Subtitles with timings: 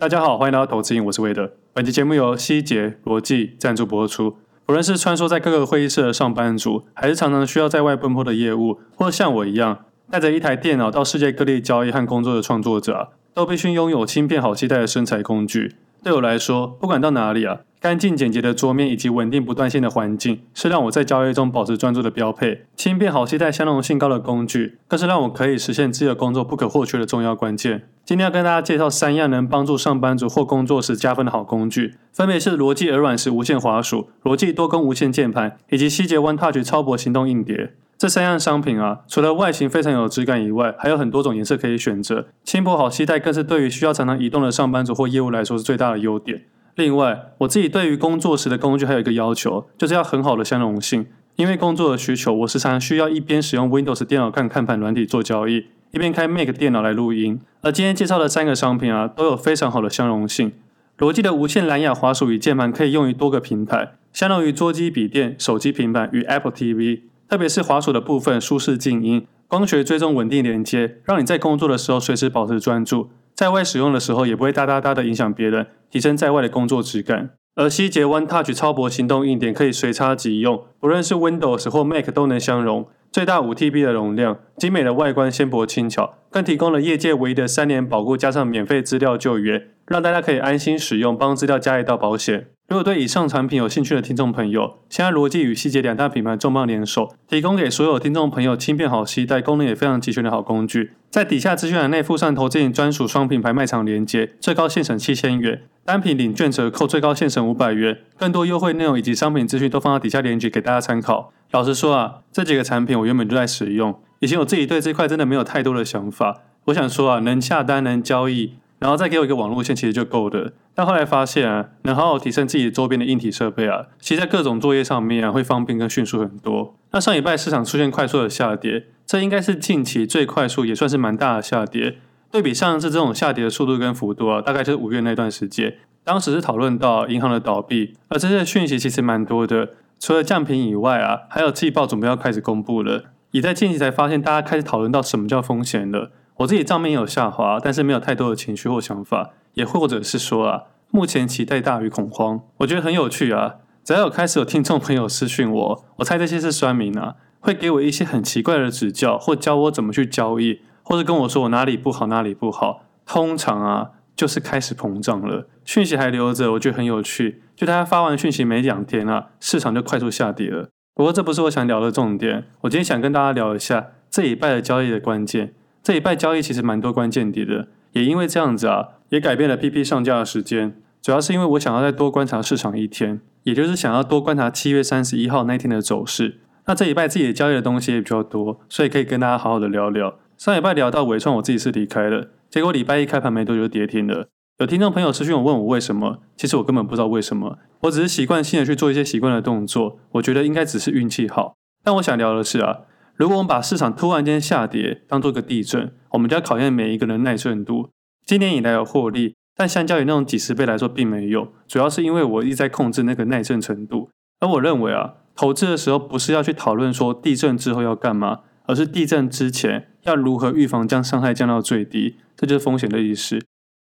[0.00, 1.52] 大家好，欢迎来到投资营，我是魏德。
[1.74, 4.38] 本期节目由希捷罗技赞助播出。
[4.66, 15.74] 无论是穿梭在各个会议室的上班族，还是常常需要在外奔波的业务，或者像我一样带着一台电脑到世界各地交易和工作的创作者，都必须拥有轻便好携带的身材工具。
[16.02, 22.66] 对我来说，不管到哪里啊，干净简洁的桌面以及稳定不断线的环境，是让我在交易中保持专注的标配。
[22.76, 27.88] 轻便好携带、相容性高的工具，更是让我可以实现自由工作不可或缺的重要关键。
[28.04, 37.72] 今天要跟大家介绍三样能帮助上班族或工作时加分的好工具，分别是罗技耳软式无线滑鼠、罗技多功无线键盘以及希捷 One Touch 超薄行动硬碟。
[37.96, 46.42] 这三样商品啊，除了外形非常有质感以外，还有很多种颜色可以选择，轻薄好携带，更是对于需要常常移动的上班族或业务来说是最大的优点。
[46.76, 51.06] 另外，我自己对于工作时的工具还有一个要求，就是要很好的相容性。
[51.36, 57.40] 因为工作的需求，我时常需要一边使用 Windows 电脑看看盘软体做交易，一边开 Mac 电脑来录音。
[57.62, 60.52] 而今天介绍的三个商品啊，都有非常好的相容性。
[60.98, 67.00] 罗技的无线蓝牙滑鼠与键盘可以用于多个平台，相容于桌机、笔电、手机、平板与 Apple TV。
[67.26, 73.08] 特别是滑鼠的部分，舒适静音，光学追踪稳定连接，让你在工作的时候随时保持专注，
[73.40, 77.30] 在外使用的时候也不会哒哒哒的影响别人，提升在外的工作质感。
[77.54, 92.48] 而希捷 One Touch 超薄行动硬点可以随插即用，不论是 Windows 或 Mac 都能相容，最大五 TB 的容量，精美的外观纤薄轻巧，更提供了业界唯一的三年保固加上免费资料救援，让大家可以安心使用，帮资料加一道保险。
[92.70, 100.92] 如果对以上产品有兴趣的听众朋友，现在罗技与细节两大品牌重磅联手，提供给所有听众朋友轻便好携带、功能也非常齐全的好工具。
[101.10, 107.98] 在底下资讯栏内附上投资瘾专属双品牌卖场链接，最高限省七千元，单品领券折扣最高限省五百元。
[108.16, 111.32] 更多优惠内容以及商品资讯都放到底下链接给大家参考。
[111.50, 116.42] 老实说啊，这几个产品我原本就在使用，以前我自己对这块真的没有太多的想法。
[116.66, 118.52] 我想说啊，能下单能交易。
[118.80, 120.54] 然后再给我一个网络线，其实就够的。
[120.74, 126.74] 但后来发现，能好好提升自己周边的硬体设备啊，其实在各种作业上面啊，会方便跟迅速很多。
[126.90, 131.98] 那上礼拜市场出现快速的下跌，这应该是近期最快速，也算是蛮大的下跌。
[132.30, 139.70] 对比上次这种下跌的速度跟幅度啊，大概就是五月那段时间，当时是讨论到银行的倒闭，而这些讯息其实蛮多的。
[139.98, 146.12] 除了降频以外啊，还有季报准备要开始公布了，也在近期才发现大家开始讨论到什么叫风险了。
[146.40, 152.40] 我自己账面有下滑，但是没有太多的情绪或想法，也或者是说啊，目前期待大于恐慌。
[152.58, 162.84] 我觉得很有趣啊，只要有开始有听众朋友私讯我，我猜这些是酸民啊，会给我一些很奇怪的指教，或教我怎么去交易，或者跟我说我哪里不好哪里不好。
[163.04, 167.42] 通常啊，就是开始膨胀了，讯息还留着，我觉得很有趣。
[167.54, 170.70] 就大家发完讯息没两天啊，市场就快速下跌了。
[170.94, 175.52] 不过这不是我想聊的重点，我今天想跟大家聊一下这礼拜的交易的关键。
[175.82, 180.76] 这一拜交易其实蛮多关键点的，也因为这样子啊，也改变了 PP 上架的时间。
[181.00, 186.40] 主要是因为我想要再多观察市场一天，也就是想要多观察七月三十一号那天的走势。
[186.66, 190.18] 那这一拜自己的交易的东西也比较多，所以可以跟大家好好的聊聊。
[190.36, 194.28] 上礼拜聊到尾创，我自己是离开了，结果礼拜一开盘没多久就跌停了。
[194.58, 201.54] 有听众朋友私讯我问我为什么，其实我根本不知道为什么，我只是习惯性的去做一些习惯的动作，我觉得应该只是运气好。
[201.82, 202.80] 但我想聊的是啊。
[203.20, 207.90] 如果我们把市场突然间下跌当做个地震，我们就要考验每一个人耐震度。
[208.24, 211.52] 今年以来有获利，但相较于那种几十倍来说，并没有。
[211.68, 214.08] 主要是因为我一直在控制那个耐震程度。
[214.38, 222.16] 而我认为啊，投资的时候不是要去讨论说地震之后要干嘛，而是地震之前要如何预防将伤害降到最低。
[222.34, 223.38] 这就是风险的意思。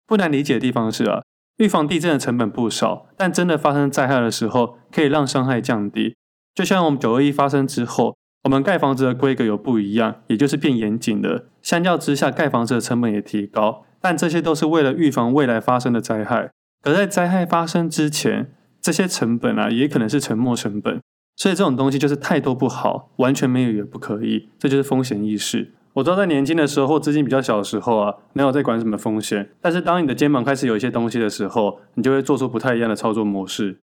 [0.09, 1.23] 不难理解的地方是啊，
[1.59, 6.17] 预防地震的成本不少，但真的发生灾害的时候，可以让伤害降低。
[6.53, 8.17] 就像我们九二一发生之后。
[8.45, 11.47] 我们盖房子的规格有不一样，也就是变严谨了。
[11.61, 16.51] 相较之下，盖房子的成本也提高，但这些都是为了预防未来发生的灾害。
[16.83, 18.51] 而在灾害发生之前，
[18.81, 21.01] 这些成本啊，也可能是沉没成本。
[21.37, 24.49] 所以这种东西就是太多不好，完全没有也不可以。
[24.59, 25.75] 这就是风险意识。
[25.95, 29.51] 我知道在年轻的时候或资金比较小的时候啊，没有在管什么风险。
[29.61, 33.81] 但是当你的肩膀开始有一些东西的时候，你就会做出不太一样的操作模式。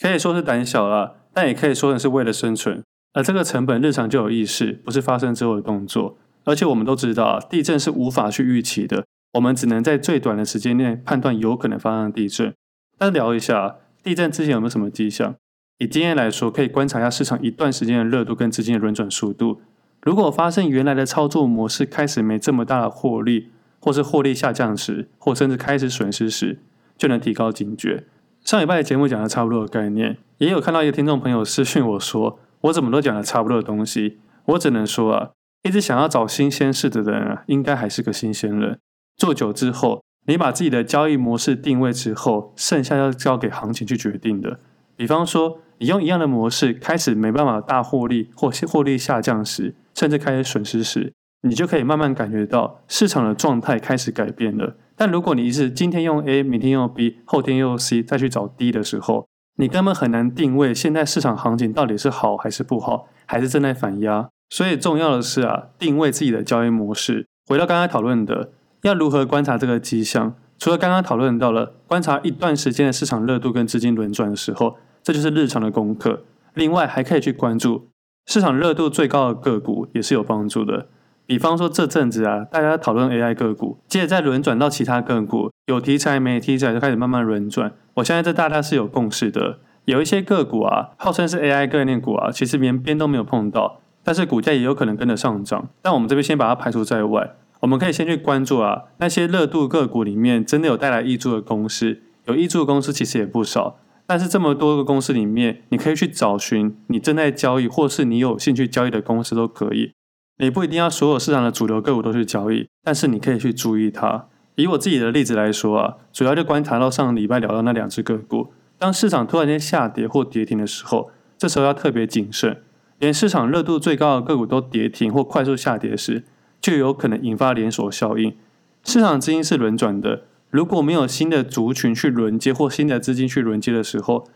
[0.00, 2.82] 可以说是胆小了，但也可以说的是为了生存。
[3.12, 6.16] 而这个成本日常就有意识，不是发生之后的动作。
[6.44, 9.04] 而且我们都知道，地震是无法去预期的，
[9.34, 12.54] 我们只能在最短的时间内判断有可能发生地震。
[12.96, 15.34] 但聊一下，地震之前有没有什么迹象？
[15.78, 19.60] 以经验来说，可以观察一下市场一段时间的热度跟资金的轮转速度。
[20.02, 23.48] 如果发生原来的操作模式开始没这么大的获利，
[23.80, 26.58] 或是获利下降时，或甚至开始损失时，
[26.96, 28.04] 就能提高警觉。
[28.42, 32.38] 上礼拜的节目讲的差不多的概念，也有看到一个听众朋友私讯我说。
[32.62, 35.30] 我怎么都讲了差不多的东西，我只能说啊，
[35.62, 38.78] 一直想要找新鲜事的人啊，应该还是个新鲜人。
[39.16, 44.60] 做久之后，你把自己的交易模式定位之后，剩下要交给行情去决定的。
[44.96, 54.76] 比方说，你用一样的模式开始没办法大获利，或获利下降时，甚至开始损失时，你就可以慢慢感觉到市场的状态开始改变了。
[54.94, 59.26] 但如果你一直今天用 A，明天用 B，后天用 C，再去找 D 的时候，
[59.60, 64.30] 你根本很难定位现在市场行情到底是好还是不好，还是正在反压。
[64.48, 67.26] 所以重要的是啊，定位自己的交易模式。
[67.46, 68.52] 回到刚才讨论的。
[68.82, 70.34] 要如何观察这个迹象？
[70.58, 76.24] 除了刚刚讨论到了观察一段时间的市场热度跟资金轮转的时候，这就是日常的功课。
[76.54, 77.90] 另外还可以去关注
[78.24, 80.86] 市场热度最高的个股，也是有帮助的。
[81.30, 87.72] 比方说这阵子啊，大家讨论 AI 个股，接着再轮转到其他个股，有题材没题材就开始慢慢轮转。
[87.94, 89.60] 我相信这大家是有共识的。
[89.84, 95.68] 有一些个股啊，号称是 AI 概念股啊，其实连边都没有碰到，但是股价也有可能跟着上涨。
[95.80, 97.36] 但我们这边先把它排除在外。
[97.60, 103.76] 我们可以先去关注啊，那些热度个股里面真的有带来挹注的公司，有挹注的公司其实也不少。
[104.04, 109.92] 但是这么多个公司里面，你可以去找寻你正在交易或是你有兴趣交易的公司都可以。
[110.40, 114.26] 你不一定要所有市场的主流个股都去交易，但是你可以去注意它。
[114.54, 122.62] 以我自己的例子来说啊，主要就观察到上礼拜聊到那两只个股，当市场突然间下跌或跌停的时候，这时候要特别谨慎。
[122.98, 126.24] 连市场热度最高的个股都跌停或快速下跌时，
[126.58, 128.34] 就有可能引发连锁效应。
[128.82, 134.26] 市场资金是轮转的，如果没有新的族群去轮接或新的资金去轮接的时候，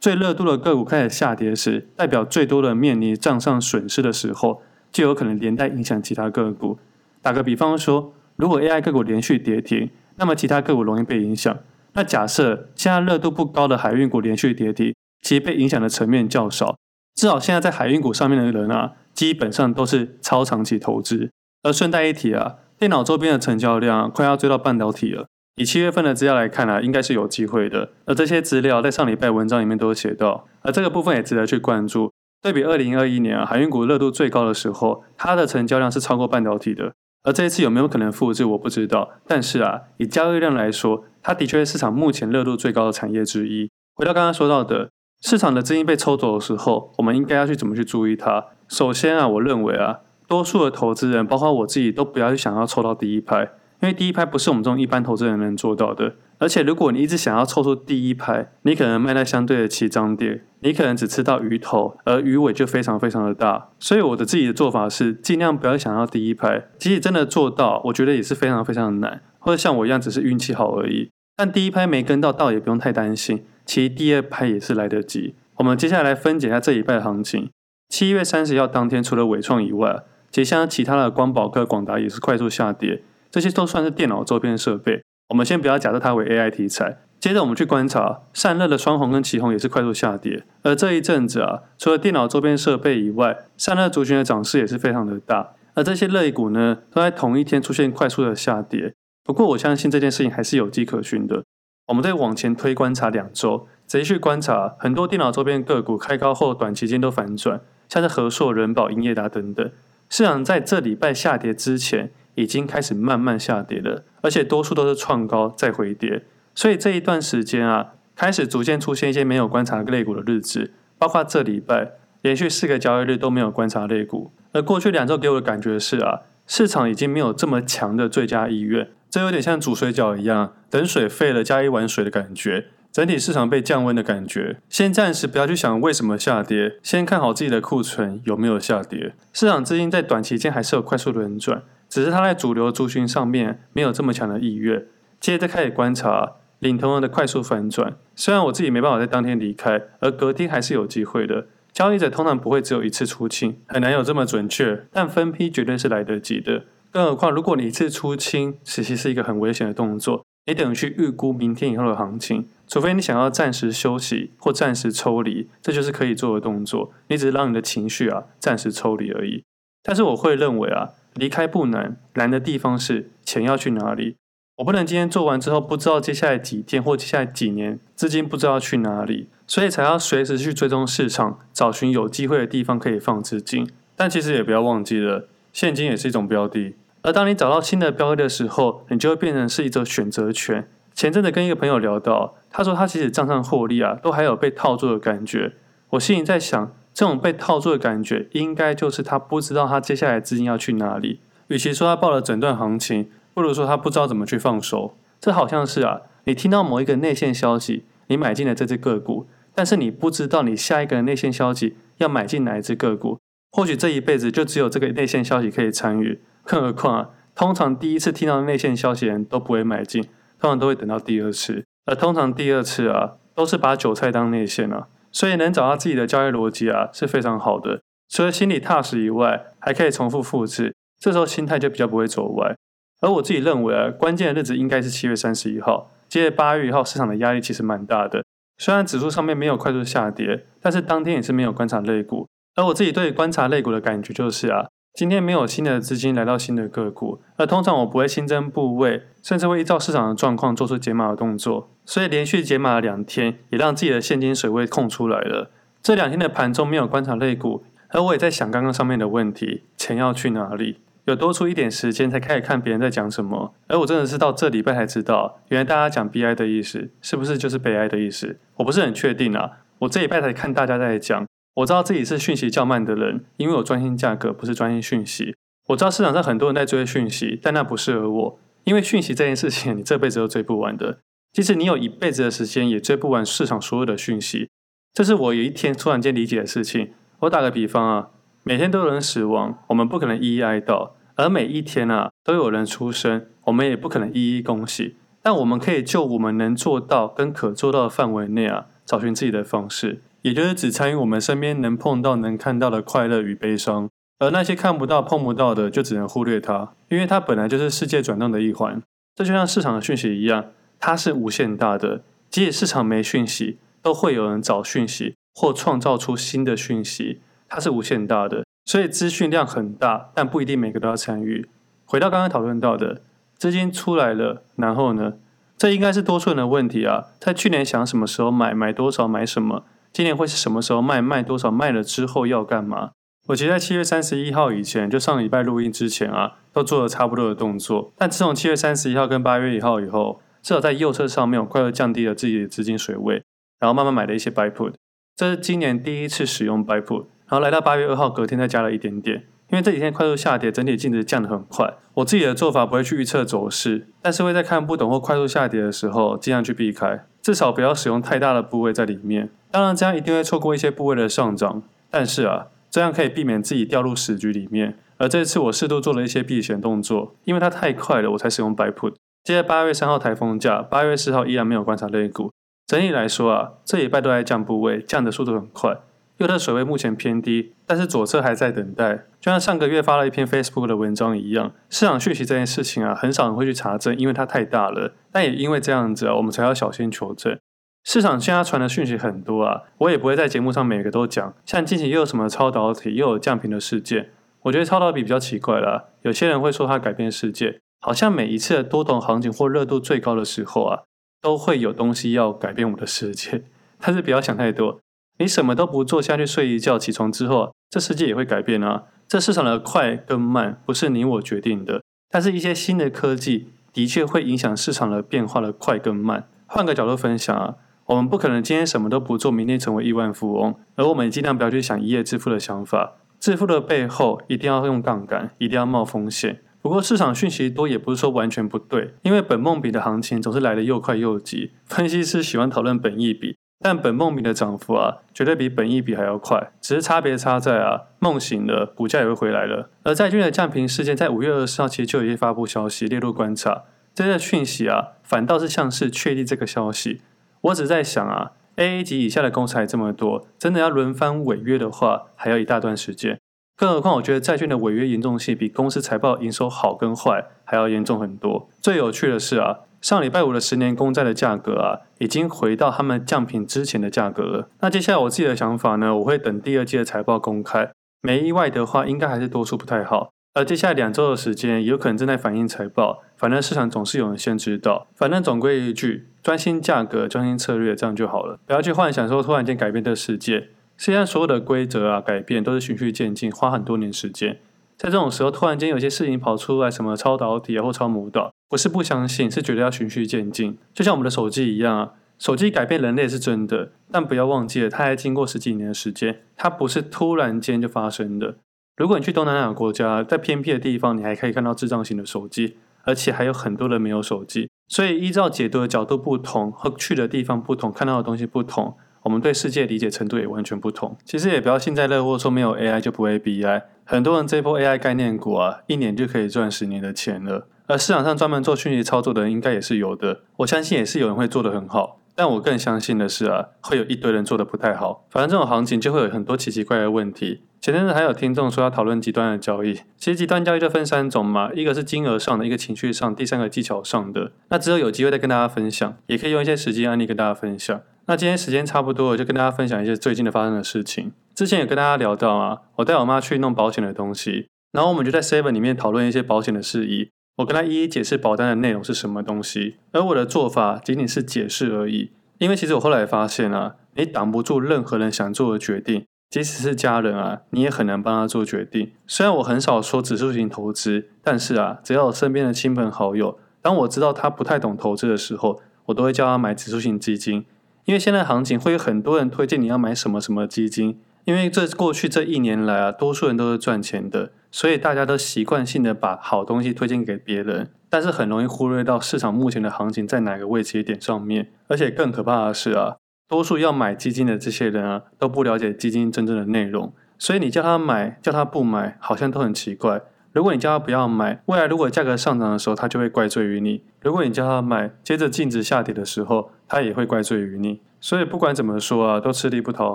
[0.00, 4.62] 最热度的个股开始下跌时，代表最多的面临账上损失的时候，
[4.92, 6.78] 就有可能连带影响其他个股。
[7.22, 11.58] 打个比方说，如果 AI 个股连续跌停，那么其他个股容易被影响。
[11.94, 16.76] 那假设现在热度不高的海运股连续跌停，其实被影响的层面较少。
[17.14, 21.30] 至少现在在海运股上面的人啊，基本上都是超长期投资。
[21.62, 25.26] 而顺带一提啊，电脑周边的成交量快要追到半导体了。
[25.56, 27.90] 以七月份的资料来看啊，应该是有机会的。
[28.06, 32.10] 而这些资料在上礼拜文章里面都有写到，而这个部分也值得去关注。
[32.42, 36.92] 对比二零二一年啊，海运股热度最高的时候，它的成交量是超过半导体的。
[37.22, 39.10] 而这一次有没有可能复制，我不知道。
[39.28, 43.70] 但是啊，以交易量来说，它的确是市场目前热度最高的产业之一。
[43.94, 44.90] 回到刚刚说到的，
[45.20, 48.46] 市场的资金被抽走的时候，我们应该要去怎么去注意它？
[48.66, 50.00] 首先啊，我认为啊。
[50.28, 53.42] 多数的投资人，包括我自己，都不要去想要抽到第一拍，
[53.82, 56.14] 因为第一拍不是我们这种一般投资人能做到的。
[56.42, 63.68] 而且，如果你一直想要凑出第一拍，你可能卖在相对的起涨点，你可能只吃到鱼头，而鱼尾就非常非常的大。
[63.78, 66.64] 所以，我的自己的做法是，尽量不要想要第一拍。
[66.80, 71.10] 即使真的做到，我觉得也是非常非常的难，或者像我一样只是运气好而已。
[71.36, 75.36] 但第一拍没跟到，倒也不用太担心，其实第二拍也是来得及。
[75.58, 77.50] 我们接下来分解一下这一拜的行情。
[77.88, 80.02] 七月三十号当天，除了纬创以外，
[80.32, 85.02] 其实像其他的光宝科、广达也是快速下跌，这些都算是电脑周边设备。
[85.32, 86.98] 我们先不要假设它为 AI 题材。
[87.18, 90.44] 接着我们去观察散热的双鸿跟奇鋐也是快速下跌。
[90.62, 95.54] 而这一阵子啊，除了电脑周边设备以外，散热族群的涨势也是非常的大。
[95.74, 98.92] 而这些类股呢，都在同一天出现快速的下跌。
[99.24, 101.44] 不过我相信这件事情还是有迹可循的。
[101.86, 109.70] 我们再往前推观察两周，仔细去观察很多电脑周边个股开高后短期间都反转，像是和硕、人保、英业达等等。
[110.10, 116.24] 市场在这礼拜下跌之前，已经开始慢慢下跌了，而且多数都是创高再回跌。
[116.54, 124.32] 所以这一段时间啊，开始逐渐出现一些没有观察类股的日子，包括这礼拜连续四个交易日都没有观察类股。
[124.52, 132.66] 而过去两周给我的感觉是啊，市场已经没有这么强的追加意愿，这有点像煮水饺一样，等水沸了加一碗水的感觉。
[132.92, 139.14] 整体市场被降温的感觉，先暂时不要去想为什么下跌，先看好自己的库存有没有下跌。
[139.32, 141.62] 市场资金在短期间还是有快速轮转，
[141.92, 144.86] 只是它在主流族群上面没有这么强的意愿。
[145.20, 151.48] 接着开始观察领头羊的快速反转，虽然我自己没办法在当天离开，而隔天还是有机会的。
[151.70, 156.64] 交易者通常不会只有一次出清，很难有这么准确，但分批绝对是来得及的。
[156.90, 160.24] 更何况如果你一次出清，其实是一个很危险的动作。
[160.46, 166.90] 你等于去预估明天以后的行情，除非你想要暂时休息或暂时抽离，这就是可以做的动作。
[167.08, 169.44] 你只是让你的情绪啊暂时抽离而已。
[169.82, 174.16] 但是我会认为啊，离开不难，难的地方是钱要去哪里。
[174.56, 183.68] 我不能今天做完之后不知道接下来几天或接下来几年资金不知道去哪里，所以才要随时去追踪市场，找寻有机会的地方可以放资金。
[183.96, 186.74] 但其实也不要忘记了，现金也是一种标的。
[187.02, 190.68] 而当你找到新的标的的时候，你就会变成是一种选择权。
[190.94, 195.54] 前阵子跟一个朋友聊到，他说他其实账上获利啊，都还有被套住的感觉。
[195.90, 201.20] 我心里在想，这种被套住的感觉，应该就是他不知道他接下来资金要去哪里。
[201.48, 204.94] 与其说他报了整段行情，不如说他不知道怎么去放手。
[205.20, 213.18] 这好像是啊，你听到某一个内线消息，你买进了这只个股，但是你不知道你下一个内线消息要买进哪一只个股。
[213.52, 220.02] 或许这一辈子就只有这个内线消息可以参与，更何况啊，通常第一次听到内线消息的人都不会买进，
[220.40, 227.82] 通常都会等到第二次，而通常第二次啊，都是把韭菜当内线啊，所以能找到自己的交易逻辑啊是非常好的。
[228.08, 232.56] 除了心理踏实以外，还可以重复复制，这时候心态就比较不会走歪。
[233.00, 238.24] 而我自己认为啊，关键的日子应该是七月三十一号，接着八月一号市场的压力其实蛮大的。
[238.58, 242.28] 虽然指数上面没有快速下跌，但是当天也是没有观察类股。
[242.54, 251.70] 而我自己对观察类股的感觉就是啊，今天没有新的资金来到新的个股，而通常我不会新增部位，甚至会依照市场的状况做出解码的动作。
[251.86, 255.50] 所以连续解码了两天，也让自己的现金水位空出来了。
[255.82, 257.64] 这两天的盘中没有观察类股。
[257.88, 260.78] 而我也在想刚刚上面的问题，钱要去哪里？
[261.04, 263.54] 有多出一点时间才开始看别人在讲什么。
[263.68, 268.38] 而我真的是到这礼拜才知道，原来大家讲 BI 的意思，是不是就是悲哀的意思？
[268.56, 269.58] 我不是很确定啊。
[269.80, 275.34] 我这礼拜才看大家在讲，我知道自己是讯息较慢的人，因为我专心价格，不是专心讯息。
[275.68, 280.98] 我知道市场上很多人在追讯息，但那不适合我，因为讯息这件事情， 你这辈子都追不完的。
[281.32, 284.48] 即使你有一辈子的时间，也追不完市场所有的讯息。
[284.92, 286.92] 这是我有一天突然间理解的事情。
[287.20, 288.08] 我打个比方啊，
[288.42, 294.96] 每天都有人死亡，我们不可能一一哀悼；而每一天啊，都有人出生，我们也不可能一一恭喜。
[295.22, 303.88] 但我们可以就我们能做到跟可做到的范围内啊，找寻自己的方式，也就是只参与我们身边能碰到、能看到的快乐与悲伤，
[304.18, 308.80] 而那些看不到、碰不到的，就只能忽略它，因为它本来就是世界转动的一环。
[309.14, 310.46] 这就像市场的讯息一样，
[310.80, 315.14] 它是无限大的，即使市场没讯息，都会有人找讯息。
[315.34, 321.48] 或创造出新的讯息，它是无限大的，所以资讯量很大，但不一定每个都要参与。
[321.86, 323.00] 回到刚刚讨论到的，
[323.38, 325.14] 资金出来了，然后呢？
[325.56, 327.06] 这应该是多数人的问题啊。
[327.18, 329.64] 在去年想什么时候买，买多少，买什么？
[329.92, 331.50] 今年会是什么时候卖，卖多少？
[331.50, 332.92] 卖了之后要干嘛？
[333.28, 337.92] 我其实在七月三十一号以前，就上礼拜录音之前啊，都做了差不多的动作。
[337.96, 343.22] 但自从七月三十一号跟八月一号以后，至少在右侧上面，我快速降低了自己的资金水位，
[343.60, 344.72] 然后慢慢买了一些 buy put。
[345.14, 349.26] 这是今年第一次使用 buy put，然后来到八月二号，隔天再加了一点点。
[349.50, 351.74] 因为这几天快速下跌，整体净值降得很快。
[351.94, 359.28] 我自己的做法不会去预测走势，但是会在看不懂或快速下跌的时候，尽量去避开，至少不要使用太大的部位在里面。
[359.52, 364.78] 当然，这样一定会错过一些部位的上涨，但是啊，这样可以避免自己掉入死局里面。
[364.96, 368.94] 而这次我适度做了一些避险动作，因为它太快了，我才使用 buy put。
[369.22, 372.32] 接着八月三号台风假，八月四号依然没有观察类股。
[372.66, 375.76] 整体来说啊，这礼拜都在降部位，降的速度很快。
[376.18, 379.04] 右侧水位目前偏低，但是左侧还在等待。
[379.20, 384.94] 就像上个月发了一篇 Facebook 的文章一样，市场讯息这件事情啊，很少人会去查证，因为它太大了。
[385.10, 387.36] 但也因为这样子啊，我们才要小心求证。
[387.84, 391.34] 市场现在传的讯息很多啊，我也不会在节目上每个都讲。
[391.44, 394.10] 像近期又有什么超导体，又有降频的事件，
[394.42, 395.86] 我觉得超导体比较奇怪啦。
[396.02, 400.82] 有些人会说它改变世界，好像每一次的多头行情或热度最高的时候啊。
[401.22, 403.44] 都会有东西要改变我的世界，
[403.78, 404.80] 但是不要想太多。
[405.20, 408.86] 你什么都不做，下去睡一觉，起床之后，这世界也会改变啊。
[409.06, 416.26] 这市场的快跟慢不是你我决定的，但是一些新的科技的确会影响市场的变化的快跟慢。
[416.46, 417.54] 换个角度分享啊，
[417.86, 422.94] 我们不可能今天什么都不做，明天成为亿万富翁，而我们也尽量不要去想一夜致富的想法。
[423.18, 426.40] 致富的背后一定要用杠杆，一定要冒风险。
[426.60, 431.50] 不过市场讯息多也不是说完全不对，因为本梦比的行情总是来得又快又急。
[431.66, 436.52] 分析师喜欢讨论本益比，但本梦比的涨幅啊，绝对比本益比还要快。
[436.60, 439.70] 只是差别差在啊，梦醒了，股价也会回来了。
[439.82, 447.02] 而债券的降频事件在五月二十号其实就已经发布消息列入观察，这些讯息啊，反倒是像是确立这个消息。
[447.42, 453.18] 我只在想啊，AA 级以下的公司还这么多，真的要轮番违约的话，还要一大段时间。
[453.56, 458.48] 更何况，我觉得债券的违约严重性比公司财报营收好跟坏还要严重很多。
[458.60, 464.48] 最有趣的是啊，上礼拜五的十年公债的价格啊，已经回到他们降频之前的价格了。
[464.60, 470.10] 那接下来我自己的想法呢，我会等第二季的财报公开，没意外的话，应该还是多数不太好。
[470.34, 473.02] 而接下来两周的时间，有可能正在反映财报。
[473.18, 474.86] 反正市场总是有人先知道。
[474.94, 478.38] 反正总归一句，专心价格，专心策略，这样就好了。
[478.46, 480.48] 不要去幻想说突然间改变这世界。
[480.78, 484.38] 实际上，所有的规则啊，改变都是循序渐进，花很多年时间。
[484.78, 490.56] 在这种时候，突然间有些事情跑出来，什么超导体啊，或超模导，不是不相信，是觉得要循序渐进。
[490.72, 498.36] 就像我们的手机一样啊，手机改变人类是真的，但不要忘记了，它还经过十几年的时间，它不是突然间就发生的。
[498.74, 504.48] 如果你去东南亚国家，在偏僻的地方，你还可以看到智障型的手机，而且还有很多人没有手机。
[504.66, 510.96] 所以依照解读的角度不同和去的地方不同，看到的东西不同，我们对世界理解程度也完全不同。
[511.04, 513.62] 其实也不要幸灾乐祸，说没有 AI 就不会 BI。
[513.84, 517.48] 很多人这波 AI 概念股啊，一年就可以赚十年的钱了。
[517.66, 520.22] 而市场上专门做讯息操作的人，应该也是有的。
[520.38, 521.98] 我相信也是有人会做得很好。
[522.14, 525.04] 但我更相信的是啊，会有一堆人做得不太好。
[525.10, 527.42] 反正这种行情就会有很多奇奇怪怪的问题。
[527.62, 534.32] 前阵子还有听众说要讨论极端的交易，其实极端交易就分三种嘛，一个是金额上的，一个情绪上，第三个技巧上的。
[534.48, 537.80] 那之后有机会再跟大家分享，也可以用一些实际案例跟大家分享。
[538.06, 541.12] 那今天时间差不多了，就跟大家分享一些最近的发生的事情。
[541.36, 547.10] 之前有跟大家聊到啊，我带我妈去弄保险的东西，然后我们就在 Seven 里面讨论一些保险的事宜。
[547.36, 552.10] 我跟她一一解释保单的内容是什么东西，而我的做法仅仅是解释而已。
[552.38, 558.90] 因为其实我后来发现啊，你挡不住任何人想做的决定，即使是家人啊，你也很难帮他做决定。
[559.06, 567.44] 虽然我很少说指数型投资，但是啊，只要我身边的亲朋好友，当我知道他不太懂投资的时候，我都会叫他买指数型基金。
[567.84, 577.68] 因为现在行情会有很多人推荐你要买什么什么基金，因为这过去这一年来啊，多数人都是赚钱的，所以大家都习惯性的把好东西推荐给别人。
[577.90, 582.96] 但是很容易忽略到市场目前的行情在哪个位置点上面，而且更可怕的是啊，
[583.28, 590.02] 多数要买基金的这些人啊，都不了解基金真正的内容，所以你叫他买，叫他不买，好像都很奇怪。
[590.32, 597.80] 如果你叫他不要买，未来如果价格上涨的时候，他就会怪罪于你；如果你叫他买，接着净值下跌的时候，他也会怪罪于你。
[598.00, 599.94] 所以不管怎么说啊，都吃力不讨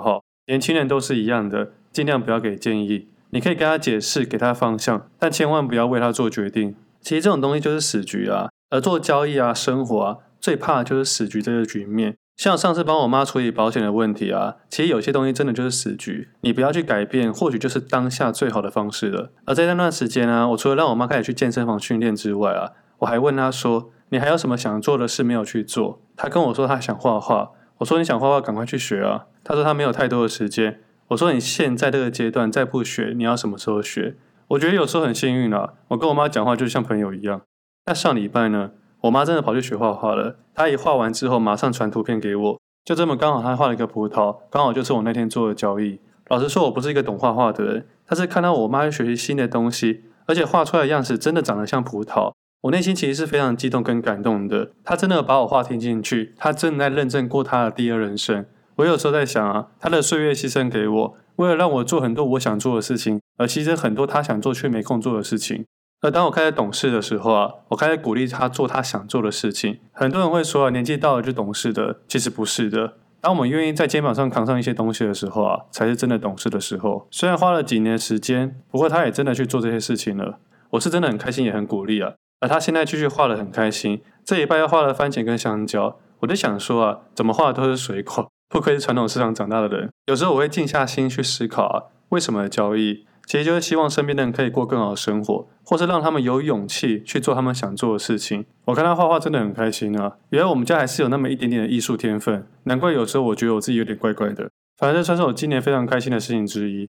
[0.00, 0.22] 好。
[0.46, 6.74] 年轻人都是一样的，尽量不要给建议，你可以跟他解释，给他方向，但千万不要为他做决定。
[7.00, 12.16] 其实这种东西就是死局啊，而做交易啊、生活啊，最怕的就是死局这个局面。
[12.38, 19.32] 像上次帮我妈处理保险的问题啊，其实有些东西真的就是死局，你不要去改变，或许就是当下最好的方式了。
[19.44, 34.14] 而在那段时间呢、啊，我除了让我妈开始去健身房训练之外啊，我还问她说：“你还有什么想做的事没有去做？”她跟我说她想画画，我说：“你想画画，赶快去学啊。”她说她没有太多的时间，我说：“你现在这个阶段再不学，你要什么时候学？”
[34.46, 37.42] 我觉得有时候很幸运啊，我跟我妈讲话就像朋友一样。
[37.86, 38.70] 那上礼拜呢，
[39.02, 40.36] 我妈真的跑去学画画了。
[40.54, 46.00] 她一画完之后，马上传图片给我，就这么刚好她画了一个葡萄，刚好就是我那天做的交易。
[46.28, 52.32] 老实说，我不是一个懂画画的人，但是看到我妈学习新的东西，而且画出来的样子真的长得像葡萄，
[52.62, 54.72] 我内心其实是非常激动跟感动的。
[54.84, 58.44] 她真的把我话听进去，她正在认真过她的第二人生。
[58.76, 61.16] 我有时候在想啊，她的岁月牺牲给我。
[61.36, 65.64] 为了让我做很多我想做的事情，而牺牲很多她想做却没空做的事情。
[66.00, 69.80] 而当我开始懂事的时候啊，我开始鼓励他做他想做的事情。
[69.92, 72.94] 很多人会说啊，年纪到了就懂事的，其实不是的。
[73.20, 77.08] 当我们愿意在肩膀上扛上一些东西的时候啊，才是真的懂事的时候。
[77.10, 80.38] 虽然花了几年时间，不过他也真的去做这些事情了。
[80.70, 82.12] 我是真的很开心，也很鼓励啊。
[82.40, 84.00] 而他现在继续画得很开心。
[84.24, 88.30] 这礼拜又画了番茄跟香蕉，我就想说啊，怎么画的都是水果。
[88.48, 93.04] 不愧是传统市场长大的人，有时候我会静下心去思考啊，为什么交易？
[93.28, 98.46] 其实就是希望身边的人可以过更好的生活，或是让他们有勇气去做他们想做的事情。
[98.64, 104.48] 我看他画画真的很开心啊，原来我们家还是有那么一点点的艺术天分，难怪有时候我觉得我自己有点怪怪的。
[104.78, 106.88] 反正算是我今年非常开心的事情之一。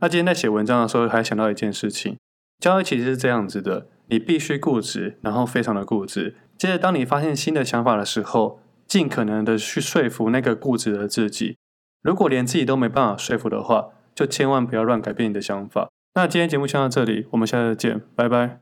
[0.00, 2.16] 那今天在写文章的时候，还想到一件事情，
[2.58, 6.34] 交易其实是这样子的，你必须固执，然后非常的固执。
[6.56, 11.58] 接着，当你发现新的想法的时候，尽可能的去说服那个固执的自己。
[12.02, 15.88] 如果连自己都没办法说服的话，就千万不要乱改变你的想法。
[16.14, 18.60] 那今天节目先到这里，我们下次再见，拜拜。